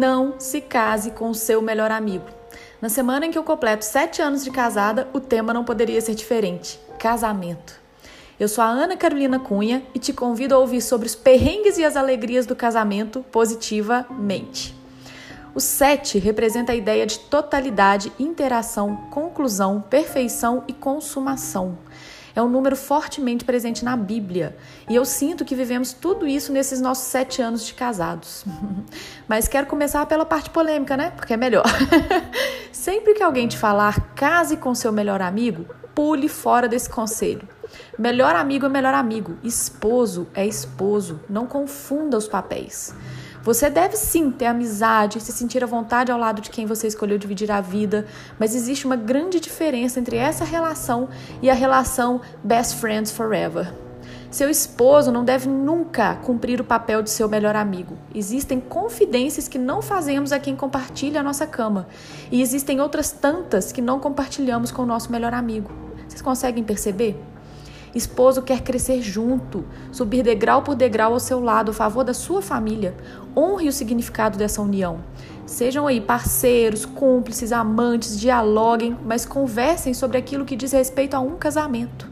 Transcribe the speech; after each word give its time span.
Não 0.00 0.36
se 0.38 0.62
case 0.62 1.10
com 1.10 1.28
o 1.28 1.34
seu 1.34 1.60
melhor 1.60 1.90
amigo. 1.90 2.24
Na 2.80 2.88
semana 2.88 3.26
em 3.26 3.30
que 3.30 3.36
eu 3.36 3.44
completo 3.44 3.84
sete 3.84 4.22
anos 4.22 4.42
de 4.42 4.50
casada, 4.50 5.06
o 5.12 5.20
tema 5.20 5.52
não 5.52 5.62
poderia 5.62 6.00
ser 6.00 6.14
diferente: 6.14 6.80
casamento. 6.98 7.78
Eu 8.38 8.48
sou 8.48 8.64
a 8.64 8.66
Ana 8.66 8.96
Carolina 8.96 9.38
Cunha 9.38 9.82
e 9.94 9.98
te 9.98 10.14
convido 10.14 10.54
a 10.54 10.58
ouvir 10.58 10.80
sobre 10.80 11.06
os 11.06 11.14
perrengues 11.14 11.76
e 11.76 11.84
as 11.84 11.96
alegrias 11.96 12.46
do 12.46 12.56
casamento 12.56 13.22
positivamente. 13.30 14.74
O 15.54 15.60
7 15.60 16.18
representa 16.18 16.72
a 16.72 16.76
ideia 16.76 17.04
de 17.04 17.18
totalidade, 17.18 18.10
interação, 18.18 18.96
conclusão, 19.10 19.82
perfeição 19.82 20.64
e 20.66 20.72
consumação. 20.72 21.76
É 22.40 22.42
um 22.42 22.48
número 22.48 22.74
fortemente 22.74 23.44
presente 23.44 23.84
na 23.84 23.94
Bíblia 23.94 24.56
e 24.88 24.94
eu 24.96 25.04
sinto 25.04 25.44
que 25.44 25.54
vivemos 25.54 25.92
tudo 25.92 26.26
isso 26.26 26.50
nesses 26.50 26.80
nossos 26.80 27.04
sete 27.04 27.42
anos 27.42 27.66
de 27.66 27.74
casados. 27.74 28.46
Mas 29.28 29.46
quero 29.46 29.66
começar 29.66 30.06
pela 30.06 30.24
parte 30.24 30.48
polêmica, 30.48 30.96
né? 30.96 31.10
Porque 31.14 31.34
é 31.34 31.36
melhor. 31.36 31.66
Sempre 32.72 33.12
que 33.12 33.22
alguém 33.22 33.46
te 33.46 33.58
falar 33.58 34.14
case 34.14 34.56
com 34.56 34.74
seu 34.74 34.90
melhor 34.90 35.20
amigo, 35.20 35.66
pule 35.94 36.28
fora 36.28 36.66
desse 36.66 36.88
conselho. 36.88 37.46
Melhor 37.98 38.34
amigo 38.34 38.64
é 38.64 38.68
melhor 38.70 38.94
amigo, 38.94 39.36
esposo 39.44 40.26
é 40.32 40.46
esposo. 40.46 41.20
Não 41.28 41.46
confunda 41.46 42.16
os 42.16 42.26
papéis. 42.26 42.94
Você 43.42 43.70
deve 43.70 43.96
sim 43.96 44.30
ter 44.30 44.46
amizade, 44.46 45.18
se 45.20 45.32
sentir 45.32 45.64
à 45.64 45.66
vontade 45.66 46.12
ao 46.12 46.18
lado 46.18 46.42
de 46.42 46.50
quem 46.50 46.66
você 46.66 46.86
escolheu 46.86 47.16
dividir 47.16 47.50
a 47.50 47.60
vida, 47.60 48.06
mas 48.38 48.54
existe 48.54 48.84
uma 48.84 48.96
grande 48.96 49.40
diferença 49.40 49.98
entre 49.98 50.16
essa 50.16 50.44
relação 50.44 51.08
e 51.40 51.48
a 51.48 51.54
relação 51.54 52.20
best 52.44 52.76
friends 52.76 53.10
forever. 53.10 53.72
Seu 54.30 54.48
esposo 54.48 55.10
não 55.10 55.24
deve 55.24 55.48
nunca 55.48 56.16
cumprir 56.16 56.60
o 56.60 56.64
papel 56.64 57.02
de 57.02 57.10
seu 57.10 57.28
melhor 57.28 57.56
amigo. 57.56 57.96
Existem 58.14 58.60
confidências 58.60 59.48
que 59.48 59.58
não 59.58 59.80
fazemos 59.80 60.32
a 60.32 60.38
quem 60.38 60.54
compartilha 60.54 61.20
a 61.20 61.22
nossa 61.22 61.46
cama, 61.46 61.88
e 62.30 62.42
existem 62.42 62.80
outras 62.80 63.10
tantas 63.10 63.72
que 63.72 63.80
não 63.80 63.98
compartilhamos 63.98 64.70
com 64.70 64.82
o 64.82 64.86
nosso 64.86 65.10
melhor 65.10 65.32
amigo. 65.32 65.70
Vocês 66.06 66.22
conseguem 66.22 66.62
perceber? 66.62 67.18
Esposo 67.94 68.42
quer 68.42 68.60
crescer 68.60 69.02
junto, 69.02 69.64
subir 69.90 70.22
degrau 70.22 70.62
por 70.62 70.76
degrau 70.76 71.12
ao 71.12 71.20
seu 71.20 71.40
lado, 71.40 71.72
a 71.72 71.74
favor 71.74 72.04
da 72.04 72.14
sua 72.14 72.40
família. 72.40 72.94
Honre 73.36 73.68
o 73.68 73.72
significado 73.72 74.38
dessa 74.38 74.62
união. 74.62 75.00
Sejam 75.44 75.86
aí 75.86 76.00
parceiros, 76.00 76.84
cúmplices, 76.84 77.50
amantes, 77.50 78.18
dialoguem, 78.18 78.96
mas 79.04 79.26
conversem 79.26 79.92
sobre 79.92 80.16
aquilo 80.16 80.44
que 80.44 80.54
diz 80.54 80.70
respeito 80.70 81.14
a 81.14 81.20
um 81.20 81.36
casamento. 81.36 82.08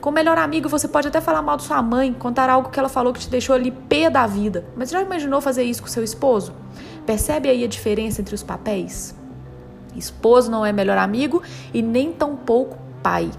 Com 0.00 0.10
o 0.10 0.12
melhor 0.12 0.38
amigo, 0.38 0.68
você 0.68 0.86
pode 0.86 1.08
até 1.08 1.20
falar 1.20 1.42
mal 1.42 1.56
de 1.56 1.64
sua 1.64 1.82
mãe, 1.82 2.12
contar 2.12 2.48
algo 2.48 2.68
que 2.68 2.78
ela 2.78 2.88
falou 2.88 3.12
que 3.12 3.18
te 3.18 3.28
deixou 3.28 3.56
ali 3.56 3.72
pé 3.72 4.08
da 4.08 4.24
vida. 4.26 4.64
Mas 4.76 4.90
já 4.90 5.02
imaginou 5.02 5.40
fazer 5.40 5.64
isso 5.64 5.82
com 5.82 5.88
seu 5.88 6.04
esposo? 6.04 6.52
Percebe 7.04 7.48
aí 7.48 7.64
a 7.64 7.68
diferença 7.68 8.20
entre 8.20 8.34
os 8.34 8.42
papéis? 8.44 9.16
Esposo 9.96 10.48
não 10.50 10.64
é 10.64 10.72
melhor 10.72 10.98
amigo 10.98 11.42
e 11.74 11.82
nem 11.82 12.12
tampouco 12.12 12.78
pai. 13.02 13.30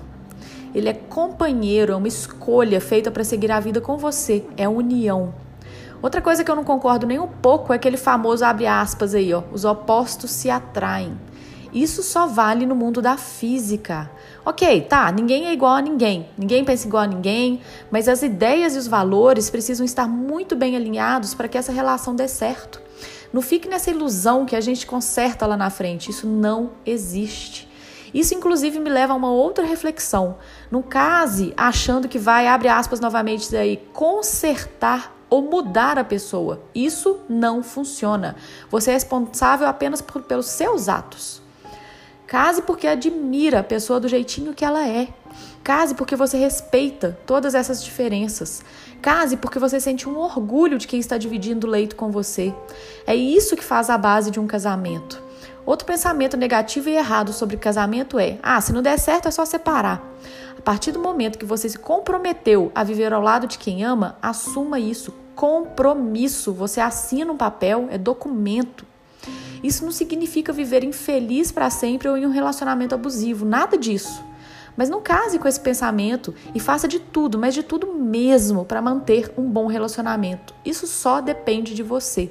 Ele 0.77 0.89
é 0.89 0.93
companheiro, 0.93 1.91
é 1.91 1.95
uma 1.95 2.07
escolha 2.07 2.79
feita 2.79 3.09
para 3.09 3.23
seguir 3.23 3.51
a 3.51 3.59
vida 3.59 3.81
com 3.81 3.97
você, 3.97 4.45
é 4.55 4.69
união. 4.69 5.33
Outra 6.03 6.21
coisa 6.21 6.43
que 6.43 6.51
eu 6.51 6.55
não 6.55 6.63
concordo 6.63 7.07
nem 7.07 7.17
um 7.17 7.27
pouco 7.27 7.73
é 7.73 7.77
aquele 7.77 7.97
famoso 7.97 8.45
abre 8.45 8.67
aspas 8.67 9.15
aí, 9.15 9.33
ó, 9.33 9.41
os 9.51 9.65
opostos 9.65 10.29
se 10.29 10.51
atraem. 10.51 11.17
Isso 11.73 12.03
só 12.03 12.27
vale 12.27 12.67
no 12.67 12.75
mundo 12.75 13.01
da 13.01 13.17
física. 13.17 14.11
Ok, 14.45 14.81
tá, 14.81 15.11
ninguém 15.11 15.47
é 15.47 15.53
igual 15.53 15.73
a 15.73 15.81
ninguém, 15.81 16.27
ninguém 16.37 16.63
pensa 16.63 16.85
igual 16.85 17.01
a 17.01 17.07
ninguém, 17.07 17.59
mas 17.89 18.07
as 18.07 18.21
ideias 18.21 18.75
e 18.75 18.77
os 18.77 18.85
valores 18.85 19.49
precisam 19.49 19.83
estar 19.83 20.07
muito 20.07 20.55
bem 20.55 20.75
alinhados 20.75 21.33
para 21.33 21.47
que 21.47 21.57
essa 21.57 21.71
relação 21.71 22.15
dê 22.15 22.27
certo. 22.27 22.79
Não 23.33 23.41
fique 23.41 23.67
nessa 23.67 23.89
ilusão 23.89 24.45
que 24.45 24.55
a 24.55 24.61
gente 24.61 24.85
conserta 24.85 25.47
lá 25.47 25.57
na 25.57 25.71
frente, 25.71 26.11
isso 26.11 26.27
não 26.27 26.69
existe. 26.85 27.66
Isso, 28.13 28.33
inclusive, 28.33 28.79
me 28.79 28.89
leva 28.89 29.13
a 29.13 29.15
uma 29.15 29.31
outra 29.31 29.65
reflexão. 29.65 30.37
Não 30.71 30.81
case 30.81 31.53
achando 31.55 32.07
que 32.07 32.19
vai, 32.19 32.47
abre 32.47 32.67
aspas 32.67 32.99
novamente 32.99 33.55
aí, 33.55 33.77
consertar 33.93 35.15
ou 35.29 35.41
mudar 35.41 35.97
a 35.97 36.03
pessoa. 36.03 36.61
Isso 36.73 37.19
não 37.27 37.61
funciona. 37.61 38.35
Você 38.69 38.91
é 38.91 38.93
responsável 38.93 39.67
apenas 39.67 40.01
por, 40.01 40.21
pelos 40.21 40.47
seus 40.47 40.87
atos. 40.87 41.41
Case 42.25 42.61
porque 42.61 42.87
admira 42.87 43.59
a 43.59 43.63
pessoa 43.63 44.01
do 44.01 44.07
jeitinho 44.07 44.53
que 44.53 44.65
ela 44.65 44.85
é. 44.85 45.07
Case 45.63 45.95
porque 45.95 46.15
você 46.15 46.37
respeita 46.37 47.17
todas 47.25 47.55
essas 47.55 47.83
diferenças. 47.83 48.61
Case 49.01 49.37
porque 49.37 49.59
você 49.59 49.79
sente 49.79 50.09
um 50.09 50.17
orgulho 50.17 50.77
de 50.77 50.87
quem 50.87 50.99
está 50.99 51.17
dividindo 51.17 51.67
o 51.67 51.69
leito 51.69 51.95
com 51.95 52.11
você. 52.11 52.53
É 53.05 53.15
isso 53.15 53.55
que 53.55 53.63
faz 53.63 53.89
a 53.89 53.97
base 53.97 54.29
de 54.29 54.39
um 54.39 54.47
casamento. 54.47 55.23
Outro 55.65 55.85
pensamento 55.85 56.37
negativo 56.37 56.89
e 56.89 56.95
errado 56.95 57.33
sobre 57.33 57.57
casamento 57.57 58.17
é: 58.17 58.39
ah, 58.41 58.59
se 58.61 58.71
não 58.71 58.81
der 58.81 58.97
certo 58.97 59.27
é 59.27 59.31
só 59.31 59.45
separar. 59.45 60.01
A 60.57 60.61
partir 60.61 60.91
do 60.91 60.99
momento 60.99 61.37
que 61.37 61.45
você 61.45 61.69
se 61.69 61.77
comprometeu 61.77 62.71
a 62.73 62.83
viver 62.83 63.13
ao 63.13 63.21
lado 63.21 63.47
de 63.47 63.57
quem 63.57 63.83
ama, 63.83 64.17
assuma 64.21 64.79
isso. 64.79 65.13
Compromisso. 65.35 66.51
Você 66.53 66.79
assina 66.79 67.31
um 67.31 67.37
papel, 67.37 67.87
é 67.91 67.97
documento. 67.97 68.85
Isso 69.63 69.83
não 69.83 69.91
significa 69.91 70.53
viver 70.53 70.83
infeliz 70.83 71.51
para 71.51 71.69
sempre 71.69 72.07
ou 72.07 72.17
em 72.17 72.25
um 72.25 72.31
relacionamento 72.31 72.95
abusivo, 72.95 73.45
nada 73.45 73.77
disso. 73.77 74.23
Mas 74.75 74.89
não 74.89 75.01
case 75.01 75.39
com 75.39 75.47
esse 75.47 75.59
pensamento 75.59 76.33
e 76.53 76.59
faça 76.59 76.87
de 76.87 76.99
tudo, 76.99 77.39
mas 77.39 77.53
de 77.53 77.63
tudo 77.63 77.93
mesmo, 77.93 78.63
para 78.63 78.81
manter 78.81 79.33
um 79.35 79.49
bom 79.49 79.65
relacionamento. 79.65 80.53
Isso 80.63 80.85
só 80.85 81.19
depende 81.19 81.73
de 81.73 81.81
você. 81.81 82.29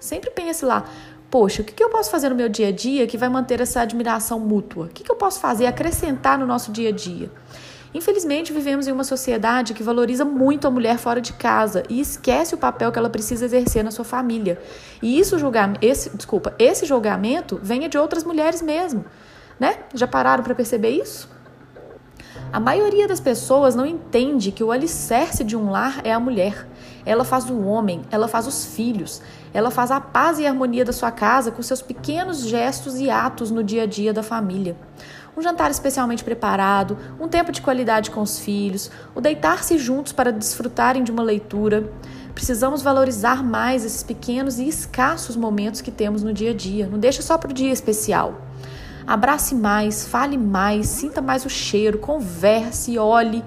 Sempre 0.00 0.30
pense 0.30 0.64
lá: 0.64 0.84
poxa, 1.30 1.62
o 1.62 1.64
que 1.64 1.82
eu 1.82 1.90
posso 1.90 2.10
fazer 2.10 2.28
no 2.28 2.34
meu 2.34 2.48
dia 2.48 2.68
a 2.68 2.72
dia 2.72 3.06
que 3.06 3.18
vai 3.18 3.28
manter 3.28 3.60
essa 3.60 3.80
admiração 3.80 4.38
mútua? 4.38 4.86
O 4.86 4.88
que 4.88 5.10
eu 5.10 5.16
posso 5.16 5.40
fazer, 5.40 5.66
acrescentar 5.66 6.38
no 6.38 6.46
nosso 6.46 6.72
dia 6.72 6.88
a 6.90 6.92
dia? 6.92 7.30
Infelizmente, 7.94 8.52
vivemos 8.52 8.86
em 8.86 8.92
uma 8.92 9.04
sociedade 9.04 9.72
que 9.72 9.82
valoriza 9.82 10.24
muito 10.24 10.66
a 10.66 10.70
mulher 10.70 10.98
fora 10.98 11.20
de 11.20 11.32
casa 11.32 11.82
e 11.88 11.98
esquece 11.98 12.54
o 12.54 12.58
papel 12.58 12.92
que 12.92 12.98
ela 12.98 13.08
precisa 13.08 13.46
exercer 13.46 13.82
na 13.82 13.90
sua 13.90 14.04
família. 14.04 14.60
E 15.02 15.18
isso 15.18 15.36
esse, 15.80 16.14
desculpa, 16.14 16.54
esse 16.58 16.84
julgamento 16.84 17.58
venha 17.62 17.88
de 17.88 17.96
outras 17.96 18.22
mulheres 18.22 18.60
mesmo, 18.60 19.04
né? 19.58 19.78
Já 19.94 20.06
pararam 20.06 20.44
para 20.44 20.54
perceber 20.54 20.90
isso? 20.90 21.35
A 22.52 22.60
maioria 22.60 23.06
das 23.06 23.20
pessoas 23.20 23.74
não 23.74 23.84
entende 23.84 24.50
que 24.52 24.64
o 24.64 24.72
alicerce 24.72 25.44
de 25.44 25.56
um 25.56 25.70
lar 25.70 26.00
é 26.04 26.12
a 26.12 26.20
mulher. 26.20 26.66
Ela 27.04 27.24
faz 27.24 27.50
o 27.50 27.60
homem, 27.64 28.02
ela 28.10 28.28
faz 28.28 28.46
os 28.46 28.64
filhos, 28.64 29.20
ela 29.52 29.70
faz 29.70 29.90
a 29.90 30.00
paz 30.00 30.38
e 30.38 30.46
a 30.46 30.50
harmonia 30.50 30.84
da 30.84 30.92
sua 30.92 31.10
casa 31.10 31.50
com 31.50 31.62
seus 31.62 31.82
pequenos 31.82 32.46
gestos 32.46 32.98
e 32.98 33.10
atos 33.10 33.50
no 33.50 33.62
dia 33.62 33.82
a 33.82 33.86
dia 33.86 34.12
da 34.12 34.22
família. 34.22 34.76
Um 35.36 35.42
jantar 35.42 35.70
especialmente 35.70 36.24
preparado, 36.24 36.96
um 37.20 37.28
tempo 37.28 37.52
de 37.52 37.60
qualidade 37.60 38.10
com 38.10 38.22
os 38.22 38.38
filhos, 38.38 38.90
o 39.14 39.20
deitar-se 39.20 39.76
juntos 39.76 40.12
para 40.12 40.32
desfrutarem 40.32 41.04
de 41.04 41.12
uma 41.12 41.22
leitura. 41.22 41.92
Precisamos 42.34 42.80
valorizar 42.80 43.44
mais 43.44 43.84
esses 43.84 44.02
pequenos 44.02 44.58
e 44.58 44.66
escassos 44.66 45.36
momentos 45.36 45.82
que 45.82 45.90
temos 45.90 46.22
no 46.22 46.32
dia 46.32 46.52
a 46.52 46.54
dia. 46.54 46.86
Não 46.86 46.98
deixa 46.98 47.20
só 47.20 47.36
para 47.36 47.50
o 47.50 47.54
dia 47.54 47.72
especial. 47.72 48.40
Abrace 49.06 49.54
mais, 49.54 50.04
fale 50.04 50.36
mais, 50.36 50.88
sinta 50.88 51.22
mais 51.22 51.44
o 51.44 51.48
cheiro, 51.48 51.98
converse, 51.98 52.98
olhe. 52.98 53.44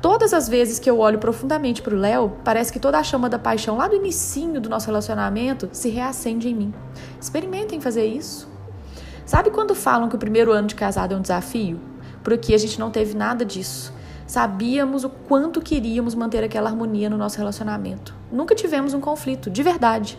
Todas 0.00 0.32
as 0.32 0.48
vezes 0.48 0.78
que 0.78 0.88
eu 0.88 0.98
olho 0.98 1.18
profundamente 1.18 1.82
para 1.82 1.94
o 1.94 1.98
Léo, 1.98 2.32
parece 2.42 2.72
que 2.72 2.78
toda 2.78 2.98
a 2.98 3.02
chama 3.02 3.28
da 3.28 3.38
paixão 3.38 3.76
lá 3.76 3.86
do 3.86 3.96
inicinho 3.96 4.62
do 4.62 4.68
nosso 4.68 4.86
relacionamento 4.86 5.68
se 5.72 5.90
reacende 5.90 6.48
em 6.48 6.54
mim. 6.54 6.74
Experimentem 7.20 7.82
fazer 7.82 8.06
isso. 8.06 8.48
Sabe 9.26 9.50
quando 9.50 9.74
falam 9.74 10.08
que 10.08 10.16
o 10.16 10.18
primeiro 10.18 10.52
ano 10.52 10.68
de 10.68 10.74
casado 10.74 11.12
é 11.12 11.16
um 11.18 11.22
desafio? 11.22 11.78
Por 12.22 12.32
aqui 12.32 12.54
a 12.54 12.58
gente 12.58 12.80
não 12.80 12.90
teve 12.90 13.14
nada 13.14 13.44
disso. 13.44 13.92
Sabíamos 14.26 15.04
o 15.04 15.10
quanto 15.10 15.60
queríamos 15.60 16.14
manter 16.14 16.42
aquela 16.42 16.70
harmonia 16.70 17.10
no 17.10 17.18
nosso 17.18 17.36
relacionamento. 17.36 18.14
Nunca 18.32 18.54
tivemos 18.54 18.94
um 18.94 19.00
conflito, 19.00 19.50
de 19.50 19.62
verdade. 19.62 20.18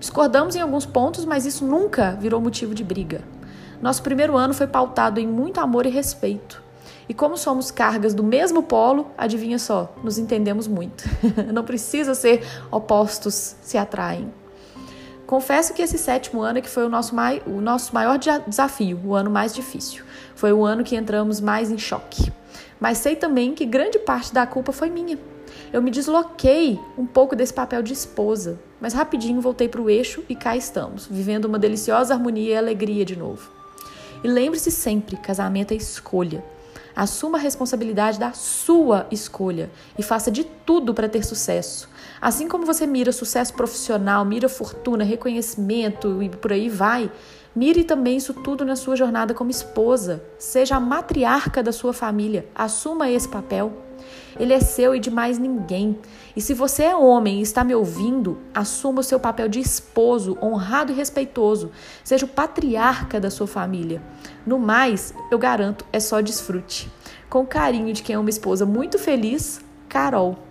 Discordamos 0.00 0.56
em 0.56 0.60
alguns 0.60 0.84
pontos, 0.84 1.24
mas 1.24 1.46
isso 1.46 1.64
nunca 1.64 2.18
virou 2.20 2.40
motivo 2.40 2.74
de 2.74 2.82
briga. 2.82 3.35
Nosso 3.80 4.02
primeiro 4.02 4.36
ano 4.36 4.54
foi 4.54 4.66
pautado 4.66 5.20
em 5.20 5.26
muito 5.26 5.60
amor 5.60 5.86
e 5.86 5.90
respeito. 5.90 6.62
E 7.08 7.14
como 7.14 7.36
somos 7.36 7.70
cargas 7.70 8.14
do 8.14 8.22
mesmo 8.22 8.62
polo, 8.62 9.10
adivinha 9.16 9.58
só, 9.58 9.94
nos 10.02 10.18
entendemos 10.18 10.66
muito. 10.66 11.04
Não 11.52 11.62
precisa 11.62 12.14
ser 12.14 12.44
opostos 12.70 13.54
se 13.62 13.78
atraem. 13.78 14.32
Confesso 15.26 15.74
que 15.74 15.82
esse 15.82 15.98
sétimo 15.98 16.40
ano 16.40 16.58
é 16.58 16.62
que 16.62 16.68
foi 16.68 16.84
o 16.84 16.88
nosso, 16.88 17.14
mai, 17.14 17.42
o 17.46 17.60
nosso 17.60 17.92
maior 17.92 18.18
desafio, 18.46 19.00
o 19.04 19.14
ano 19.14 19.30
mais 19.30 19.52
difícil. 19.52 20.04
Foi 20.34 20.52
o 20.52 20.64
ano 20.64 20.84
que 20.84 20.96
entramos 20.96 21.40
mais 21.40 21.70
em 21.70 21.78
choque. 21.78 22.32
Mas 22.78 22.98
sei 22.98 23.16
também 23.16 23.52
que 23.54 23.64
grande 23.64 23.98
parte 23.98 24.32
da 24.32 24.46
culpa 24.46 24.72
foi 24.72 24.88
minha. 24.88 25.18
Eu 25.72 25.82
me 25.82 25.90
desloquei 25.90 26.78
um 26.96 27.06
pouco 27.06 27.34
desse 27.34 27.52
papel 27.52 27.82
de 27.82 27.92
esposa, 27.92 28.58
mas 28.80 28.94
rapidinho 28.94 29.40
voltei 29.40 29.68
para 29.68 29.80
o 29.80 29.90
eixo 29.90 30.24
e 30.28 30.34
cá 30.36 30.56
estamos, 30.56 31.06
vivendo 31.06 31.46
uma 31.46 31.58
deliciosa 31.58 32.14
harmonia 32.14 32.54
e 32.54 32.56
alegria 32.56 33.04
de 33.04 33.16
novo. 33.16 33.55
E 34.26 34.28
lembre-se 34.28 34.72
sempre: 34.72 35.16
casamento 35.16 35.70
é 35.70 35.76
escolha. 35.76 36.44
Assuma 36.96 37.38
a 37.38 37.40
responsabilidade 37.40 38.18
da 38.18 38.32
sua 38.32 39.06
escolha 39.08 39.70
e 39.96 40.02
faça 40.02 40.32
de 40.32 40.42
tudo 40.42 40.92
para 40.92 41.08
ter 41.08 41.24
sucesso. 41.24 41.88
Assim 42.20 42.48
como 42.48 42.66
você 42.66 42.88
mira 42.88 43.12
sucesso 43.12 43.54
profissional, 43.54 44.24
mira 44.24 44.48
fortuna, 44.48 45.04
reconhecimento 45.04 46.20
e 46.20 46.28
por 46.28 46.52
aí 46.52 46.68
vai, 46.68 47.08
mire 47.54 47.84
também 47.84 48.16
isso 48.16 48.34
tudo 48.34 48.64
na 48.64 48.74
sua 48.74 48.96
jornada 48.96 49.32
como 49.32 49.48
esposa. 49.48 50.20
Seja 50.40 50.74
a 50.74 50.80
matriarca 50.80 51.62
da 51.62 51.70
sua 51.70 51.92
família. 51.92 52.48
Assuma 52.52 53.08
esse 53.08 53.28
papel. 53.28 53.85
Ele 54.38 54.52
é 54.52 54.60
seu 54.60 54.94
e 54.94 55.00
de 55.00 55.10
mais 55.10 55.38
ninguém. 55.38 55.98
E 56.36 56.40
se 56.40 56.54
você 56.54 56.84
é 56.84 56.96
homem 56.96 57.38
e 57.38 57.42
está 57.42 57.64
me 57.64 57.74
ouvindo, 57.74 58.38
assuma 58.54 59.00
o 59.00 59.04
seu 59.04 59.18
papel 59.18 59.48
de 59.48 59.60
esposo, 59.60 60.36
honrado 60.42 60.92
e 60.92 60.94
respeitoso. 60.94 61.70
Seja 62.04 62.26
o 62.26 62.28
patriarca 62.28 63.18
da 63.18 63.30
sua 63.30 63.46
família. 63.46 64.02
No 64.46 64.58
mais, 64.58 65.14
eu 65.30 65.38
garanto, 65.38 65.84
é 65.92 66.00
só 66.00 66.20
desfrute. 66.20 66.90
Com 67.28 67.46
carinho 67.46 67.92
de 67.92 68.02
quem 68.02 68.14
é 68.14 68.18
uma 68.18 68.30
esposa 68.30 68.64
muito 68.64 68.98
feliz, 68.98 69.60
Carol. 69.88 70.45